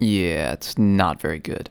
[0.00, 1.70] Yeah, it's not very good.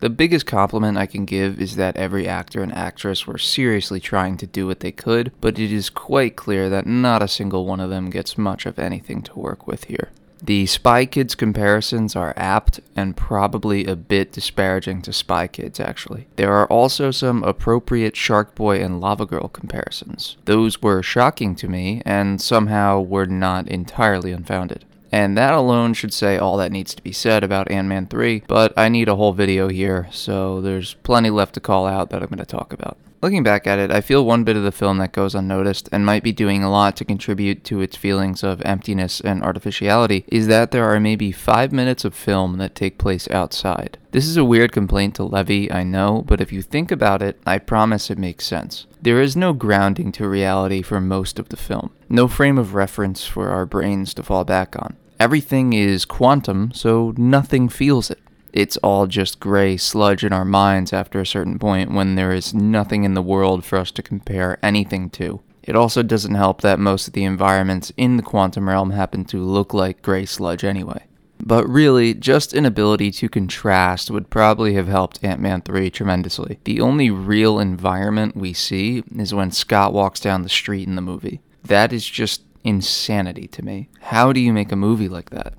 [0.00, 4.36] The biggest compliment I can give is that every actor and actress were seriously trying
[4.38, 7.80] to do what they could, but it is quite clear that not a single one
[7.80, 10.10] of them gets much of anything to work with here.
[10.42, 16.26] The Spy Kids comparisons are apt and probably a bit disparaging to Spy Kids, actually.
[16.36, 20.36] There are also some appropriate Shark Boy and Lava Girl comparisons.
[20.44, 24.84] Those were shocking to me and somehow were not entirely unfounded.
[25.14, 28.42] And that alone should say all that needs to be said about Ant Man 3,
[28.48, 32.20] but I need a whole video here, so there's plenty left to call out that
[32.20, 32.98] I'm going to talk about.
[33.22, 36.04] Looking back at it, I feel one bit of the film that goes unnoticed and
[36.04, 40.48] might be doing a lot to contribute to its feelings of emptiness and artificiality is
[40.48, 43.98] that there are maybe five minutes of film that take place outside.
[44.10, 47.40] This is a weird complaint to levy, I know, but if you think about it,
[47.46, 48.86] I promise it makes sense.
[49.00, 53.24] There is no grounding to reality for most of the film, no frame of reference
[53.24, 54.96] for our brains to fall back on.
[55.20, 58.20] Everything is quantum, so nothing feels it.
[58.52, 62.54] It's all just gray sludge in our minds after a certain point when there is
[62.54, 65.40] nothing in the world for us to compare anything to.
[65.62, 69.38] It also doesn't help that most of the environments in the quantum realm happen to
[69.38, 71.06] look like gray sludge anyway.
[71.40, 76.58] But really, just an ability to contrast would probably have helped Ant Man 3 tremendously.
[76.64, 81.02] The only real environment we see is when Scott walks down the street in the
[81.02, 81.40] movie.
[81.64, 83.88] That is just insanity to me.
[84.00, 85.54] How do you make a movie like that?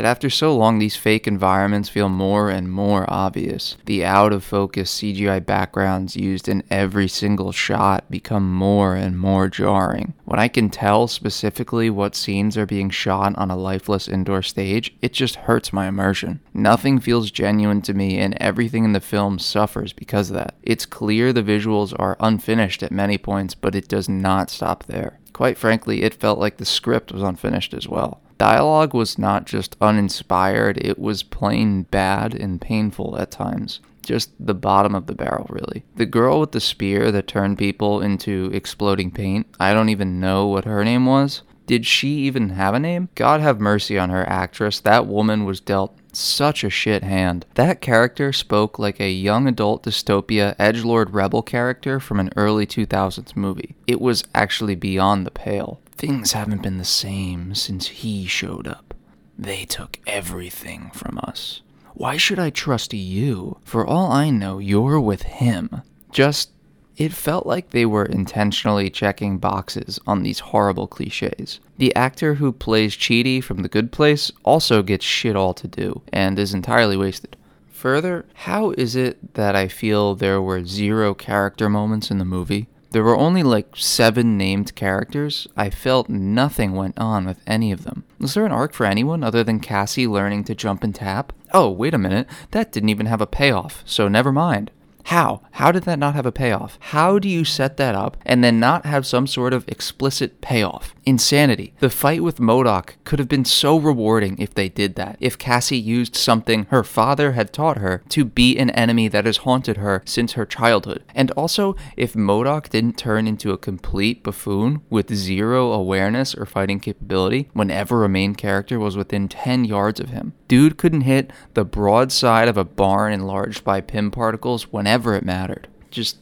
[0.00, 3.76] And after so long, these fake environments feel more and more obvious.
[3.84, 9.48] The out of focus CGI backgrounds used in every single shot become more and more
[9.50, 10.14] jarring.
[10.30, 14.94] When I can tell specifically what scenes are being shot on a lifeless indoor stage,
[15.02, 16.38] it just hurts my immersion.
[16.54, 20.54] Nothing feels genuine to me, and everything in the film suffers because of that.
[20.62, 25.18] It's clear the visuals are unfinished at many points, but it does not stop there.
[25.32, 28.20] Quite frankly, it felt like the script was unfinished as well.
[28.38, 33.80] Dialogue was not just uninspired, it was plain bad and painful at times.
[34.10, 35.84] Just the bottom of the barrel, really.
[35.94, 40.48] The girl with the spear that turned people into exploding paint, I don't even know
[40.48, 41.42] what her name was.
[41.66, 43.08] Did she even have a name?
[43.14, 44.80] God have mercy on her actress.
[44.80, 47.46] That woman was dealt such a shit hand.
[47.54, 53.36] That character spoke like a young adult dystopia edgelord rebel character from an early 2000s
[53.36, 53.76] movie.
[53.86, 55.80] It was actually beyond the pale.
[55.92, 58.92] Things haven't been the same since he showed up.
[59.38, 61.62] They took everything from us.
[61.94, 63.58] Why should I trust you?
[63.64, 65.82] For all I know, you're with him.
[66.12, 66.50] Just
[66.96, 71.58] it felt like they were intentionally checking boxes on these horrible cliches.
[71.78, 76.02] The actor who plays Chidi from The Good Place also gets shit all to do
[76.12, 77.36] and is entirely wasted.
[77.70, 82.68] Further, how is it that I feel there were zero character moments in the movie?
[82.90, 85.48] There were only like seven named characters.
[85.56, 88.04] I felt nothing went on with any of them.
[88.18, 91.32] Was there an arc for anyone other than Cassie learning to jump and tap?
[91.52, 94.70] Oh, wait a minute, that didn't even have a payoff, so never mind.
[95.04, 95.42] How?
[95.52, 96.78] How did that not have a payoff?
[96.80, 100.94] How do you set that up and then not have some sort of explicit payoff?
[101.04, 101.74] Insanity.
[101.80, 105.16] The fight with MODOK could have been so rewarding if they did that.
[105.18, 109.38] If Cassie used something her father had taught her to beat an enemy that has
[109.38, 111.02] haunted her since her childhood.
[111.14, 116.78] And also, if MODOK didn't turn into a complete buffoon with zero awareness or fighting
[116.78, 120.34] capability whenever a main character was within 10 yards of him.
[120.50, 125.68] Dude couldn't hit the broadside of a barn enlarged by Pym particles whenever it mattered.
[125.92, 126.16] Just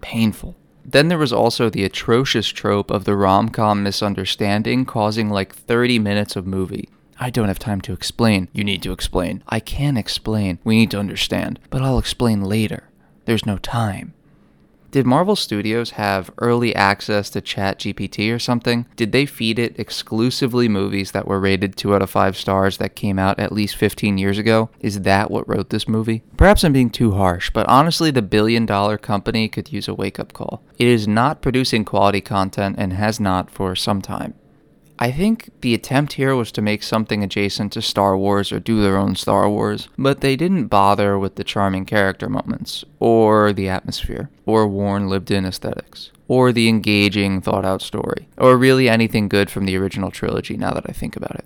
[0.00, 0.54] painful.
[0.84, 5.98] Then there was also the atrocious trope of the rom com misunderstanding causing like 30
[5.98, 6.88] minutes of movie.
[7.18, 8.46] I don't have time to explain.
[8.52, 9.42] You need to explain.
[9.48, 10.60] I can explain.
[10.62, 11.58] We need to understand.
[11.68, 12.84] But I'll explain later.
[13.24, 14.14] There's no time.
[14.94, 18.86] Did Marvel Studios have early access to ChatGPT or something?
[18.94, 22.94] Did they feed it exclusively movies that were rated 2 out of 5 stars that
[22.94, 24.70] came out at least 15 years ago?
[24.78, 26.22] Is that what wrote this movie?
[26.36, 30.20] Perhaps I'm being too harsh, but honestly, the billion dollar company could use a wake
[30.20, 30.62] up call.
[30.78, 34.34] It is not producing quality content and has not for some time.
[34.98, 38.80] I think the attempt here was to make something adjacent to Star Wars or do
[38.80, 43.68] their own Star Wars, but they didn't bother with the charming character moments, or the
[43.68, 49.28] atmosphere, or worn lived in aesthetics, or the engaging thought out story, or really anything
[49.28, 51.44] good from the original trilogy now that I think about it.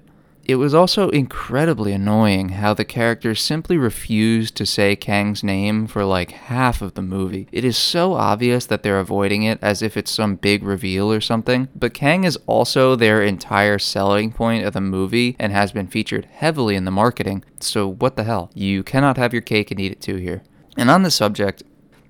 [0.49, 6.07] It was also incredibly annoying how the characters simply refused to say Kang's name for
[6.07, 7.49] like half of the movie.
[7.53, 11.21] It is so obvious that they're avoiding it as if it's some big reveal or
[11.21, 15.87] something, but Kang is also their entire selling point of the movie and has been
[15.87, 18.51] featured heavily in the marketing, so what the hell?
[18.55, 20.43] You cannot have your cake and eat it too here.
[20.79, 21.63] And on the subject,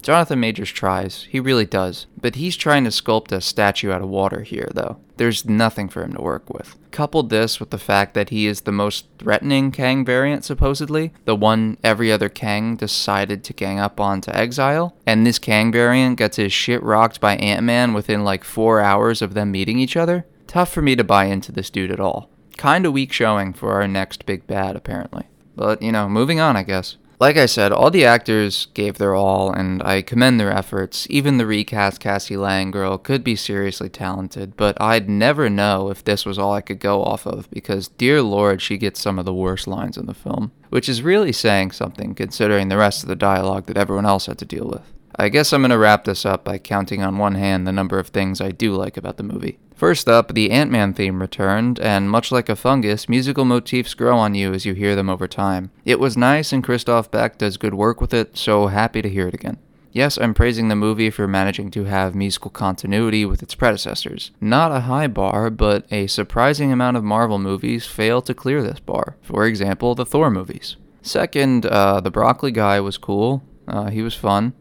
[0.02, 4.08] Jonathan Majors tries, he really does, but he's trying to sculpt a statue out of
[4.08, 4.98] water here, though.
[5.16, 6.76] There's nothing for him to work with.
[6.92, 11.34] Coupled this with the fact that he is the most threatening Kang variant, supposedly, the
[11.34, 16.16] one every other Kang decided to gang up on to exile, and this Kang variant
[16.16, 19.96] gets his shit rocked by Ant Man within like four hours of them meeting each
[19.96, 22.30] other, tough for me to buy into this dude at all.
[22.56, 25.24] Kinda weak showing for our next big bad, apparently.
[25.56, 26.96] But, you know, moving on, I guess.
[27.20, 31.04] Like I said, all the actors gave their all, and I commend their efforts.
[31.10, 36.04] Even the recast Cassie Lang girl could be seriously talented, but I'd never know if
[36.04, 39.24] this was all I could go off of, because dear lord, she gets some of
[39.24, 40.52] the worst lines in the film.
[40.70, 44.38] Which is really saying something, considering the rest of the dialogue that everyone else had
[44.38, 44.92] to deal with.
[45.16, 47.98] I guess I'm going to wrap this up by counting on one hand the number
[47.98, 49.58] of things I do like about the movie.
[49.78, 54.18] First up, the Ant Man theme returned, and much like a fungus, musical motifs grow
[54.18, 55.70] on you as you hear them over time.
[55.84, 59.28] It was nice, and Christoph Beck does good work with it, so happy to hear
[59.28, 59.56] it again.
[59.92, 64.32] Yes, I'm praising the movie for managing to have musical continuity with its predecessors.
[64.40, 68.80] Not a high bar, but a surprising amount of Marvel movies fail to clear this
[68.80, 69.14] bar.
[69.22, 70.74] For example, the Thor movies.
[71.02, 73.44] Second, uh, the broccoli guy was cool.
[73.68, 74.54] Uh, he was fun.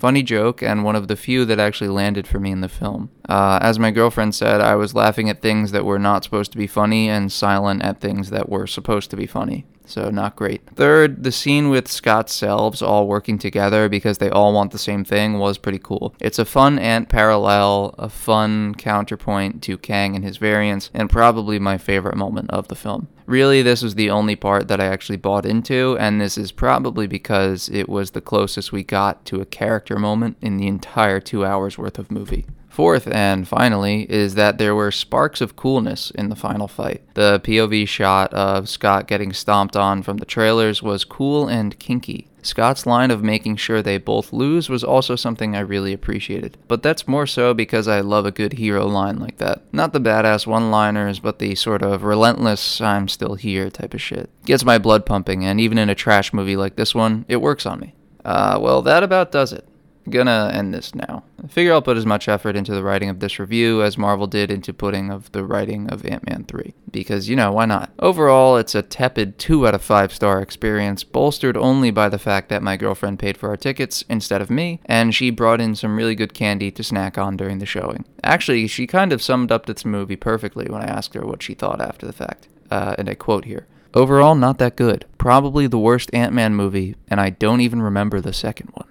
[0.00, 3.10] Funny joke, and one of the few that actually landed for me in the film.
[3.28, 6.58] Uh, as my girlfriend said, I was laughing at things that were not supposed to
[6.58, 9.66] be funny and silent at things that were supposed to be funny.
[9.90, 10.62] So, not great.
[10.76, 15.04] Third, the scene with Scott's selves all working together because they all want the same
[15.04, 16.14] thing was pretty cool.
[16.20, 21.58] It's a fun ant parallel, a fun counterpoint to Kang and his variants, and probably
[21.58, 23.08] my favorite moment of the film.
[23.26, 27.08] Really, this was the only part that I actually bought into, and this is probably
[27.08, 31.44] because it was the closest we got to a character moment in the entire two
[31.44, 32.46] hours worth of movie.
[32.70, 37.02] Fourth, and finally, is that there were sparks of coolness in the final fight.
[37.14, 42.28] The POV shot of Scott getting stomped on from the trailers was cool and kinky.
[42.42, 46.56] Scott's line of making sure they both lose was also something I really appreciated.
[46.68, 49.62] But that's more so because I love a good hero line like that.
[49.72, 54.00] Not the badass one liners, but the sort of relentless, I'm still here type of
[54.00, 54.30] shit.
[54.46, 57.66] Gets my blood pumping, and even in a trash movie like this one, it works
[57.66, 57.94] on me.
[58.24, 59.66] Uh, well, that about does it
[60.08, 61.24] gonna end this now.
[61.42, 64.26] I figure I'll put as much effort into the writing of this review as Marvel
[64.26, 66.74] did into putting of the writing of Ant-Man 3.
[66.90, 67.92] Because, you know, why not?
[67.98, 72.48] Overall, it's a tepid 2 out of 5 star experience, bolstered only by the fact
[72.48, 75.96] that my girlfriend paid for our tickets instead of me, and she brought in some
[75.96, 78.04] really good candy to snack on during the showing.
[78.22, 81.54] Actually, she kind of summed up this movie perfectly when I asked her what she
[81.54, 82.48] thought after the fact.
[82.70, 83.66] Uh, and I quote here.
[83.92, 85.04] Overall, not that good.
[85.18, 88.86] Probably the worst Ant Man movie, and I don't even remember the second one.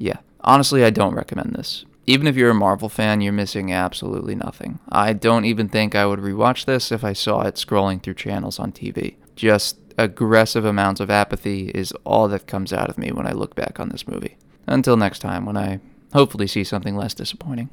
[0.00, 1.84] Yeah, honestly, I don't recommend this.
[2.06, 4.80] Even if you're a Marvel fan, you're missing absolutely nothing.
[4.88, 8.58] I don't even think I would rewatch this if I saw it scrolling through channels
[8.58, 9.16] on TV.
[9.36, 13.54] Just aggressive amounts of apathy is all that comes out of me when I look
[13.54, 14.38] back on this movie.
[14.66, 15.80] Until next time, when I
[16.14, 17.68] hopefully see something less disappointing.